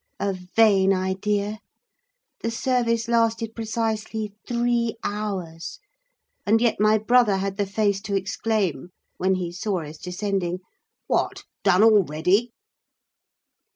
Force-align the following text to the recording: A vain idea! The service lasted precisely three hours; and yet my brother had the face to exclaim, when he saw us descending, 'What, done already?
A 0.19 0.33
vain 0.33 0.93
idea! 0.95 1.59
The 2.39 2.49
service 2.49 3.07
lasted 3.07 3.53
precisely 3.53 4.33
three 4.47 4.95
hours; 5.03 5.77
and 6.43 6.59
yet 6.59 6.79
my 6.79 6.97
brother 6.97 7.37
had 7.37 7.57
the 7.57 7.67
face 7.67 8.01
to 8.09 8.15
exclaim, 8.15 8.89
when 9.17 9.35
he 9.35 9.51
saw 9.51 9.83
us 9.83 9.99
descending, 9.99 10.61
'What, 11.05 11.43
done 11.63 11.83
already? 11.83 12.49